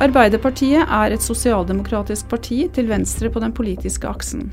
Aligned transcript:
Arbeiderpartiet 0.00 0.80
er 0.88 1.12
et 1.12 1.20
sosialdemokratisk 1.20 2.30
parti 2.30 2.62
til 2.72 2.86
venstre 2.88 3.28
på 3.28 3.40
den 3.42 3.52
politiske 3.52 4.08
aksen. 4.08 4.46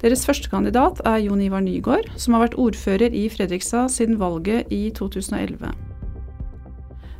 Deres 0.00 0.22
førstekandidat 0.24 1.02
er 1.04 1.18
Jon 1.26 1.42
Ivar 1.44 1.60
Nygaard, 1.60 2.08
som 2.16 2.32
har 2.32 2.46
vært 2.46 2.56
ordfører 2.56 3.12
i 3.12 3.26
Fredrikstad 3.28 3.90
siden 3.92 4.16
valget 4.16 4.72
i 4.72 4.88
2011. 4.96 5.74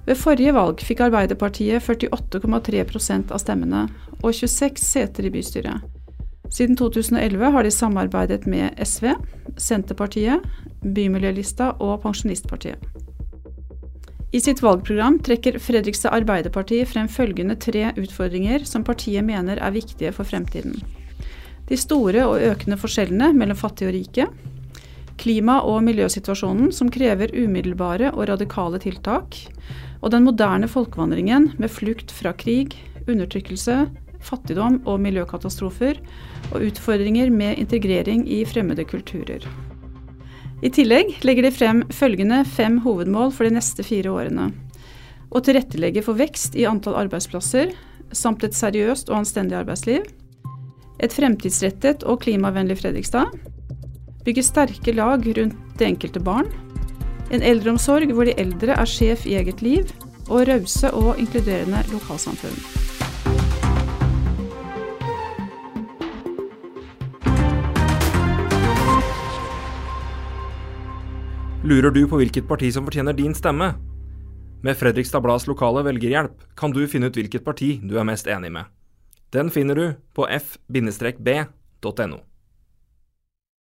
Ved 0.09 0.17
forrige 0.17 0.55
valg 0.57 0.81
fikk 0.81 1.03
Arbeiderpartiet 1.11 1.85
48,3% 1.85 3.35
av 3.37 3.43
stemmene 3.43 3.83
og 4.23 4.33
26 4.33 4.81
seter 4.81 5.29
i 5.29 5.35
bystyret. 5.35 5.85
Siden 6.49 6.79
2011 6.81 7.53
har 7.53 7.69
de 7.69 7.75
samarbeidet 7.75 8.47
med 8.49 8.81
SV, 8.81 9.11
Senterpartiet, 9.61 10.41
Bymiljølista 10.81 11.75
og 11.85 12.01
Pensjonistpartiet. 12.07 12.81
I 14.31 14.41
sitt 14.41 14.61
valgprogram 14.61 15.19
trekker 15.25 15.57
Fredrikstad 15.59 16.13
Arbeiderparti 16.13 16.83
frem 16.87 17.07
følgende 17.09 17.55
tre 17.57 17.87
utfordringer 17.97 18.67
som 18.69 18.83
partiet 18.85 19.25
mener 19.25 19.57
er 19.57 19.73
viktige 19.73 20.11
for 20.13 20.29
fremtiden. 20.29 20.75
De 21.69 21.77
store 21.81 22.27
og 22.29 22.45
økende 22.45 22.77
forskjellene 22.81 23.31
mellom 23.37 23.57
fattige 23.57 23.89
og 23.89 23.97
rike. 23.97 24.27
Klima- 25.19 25.63
og 25.65 25.81
miljøsituasjonen 25.87 26.69
som 26.77 26.91
krever 26.93 27.33
umiddelbare 27.33 28.13
og 28.13 28.29
radikale 28.29 28.81
tiltak. 28.85 29.39
Og 30.03 30.13
den 30.13 30.29
moderne 30.29 30.69
folkevandringen 30.69 31.55
med 31.57 31.73
flukt 31.73 32.13
fra 32.13 32.35
krig, 32.37 32.77
undertrykkelse, 33.09 33.87
fattigdom 34.21 34.83
og 34.85 35.01
miljøkatastrofer. 35.09 36.05
Og 36.53 36.69
utfordringer 36.69 37.33
med 37.33 37.57
integrering 37.65 38.29
i 38.29 38.45
fremmede 38.45 38.85
kulturer. 38.85 39.49
I 40.59 40.71
tillegg 40.75 41.21
legger 41.23 41.47
de 41.47 41.51
frem 41.55 41.83
følgende 41.95 42.41
fem 42.49 42.81
hovedmål 42.83 43.31
for 43.35 43.47
de 43.47 43.55
neste 43.55 43.85
fire 43.87 44.11
årene. 44.11 44.49
Å 45.31 45.43
tilrettelegge 45.45 46.03
for 46.03 46.19
vekst 46.19 46.57
i 46.59 46.67
antall 46.67 46.97
arbeidsplasser, 47.05 47.71
samt 48.11 48.43
et 48.43 48.57
seriøst 48.57 49.13
og 49.13 49.21
anstendig 49.21 49.59
arbeidsliv. 49.61 50.09
Et 50.99 51.15
fremtidsrettet 51.15 52.03
og 52.03 52.25
klimavennlig 52.25 52.81
Fredrikstad. 52.81 53.31
Bygge 54.27 54.43
sterke 54.43 54.97
lag 54.97 55.23
rundt 55.39 55.79
det 55.79 55.93
enkelte 55.93 56.23
barn. 56.25 56.51
En 57.31 57.45
eldreomsorg 57.45 58.11
hvor 58.17 58.27
de 58.27 58.35
eldre 58.41 58.75
er 58.75 58.89
sjef 58.89 59.29
i 59.29 59.39
eget 59.39 59.63
liv. 59.63 59.95
Og 60.29 60.43
rause 60.51 60.91
og 60.93 61.21
inkluderende 61.23 61.87
lokalsamfunn. 61.89 62.98
Lurer 71.65 71.91
du 71.91 72.05
på 72.07 72.21
hvilket 72.21 72.47
parti 72.47 72.69
som 72.71 72.85
fortjener 72.87 73.17
din 73.19 73.33
stemme? 73.35 73.73
Med 74.63 74.77
Fredrikstad 74.79 75.25
Blads 75.25 75.49
lokale 75.51 75.83
velgerhjelp 75.83 76.45
kan 76.55 76.71
du 76.71 76.85
finne 76.87 77.11
ut 77.11 77.19
hvilket 77.19 77.43
parti 77.43 77.81
du 77.83 77.97
er 77.99 78.07
mest 78.07 78.31
enig 78.31 78.53
med. 78.55 78.71
Den 79.35 79.51
finner 79.51 79.75
du 79.75 79.87
på 80.15 80.29
f-b.no. 80.31 82.21